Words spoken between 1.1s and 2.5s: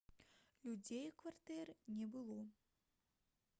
кватэры не было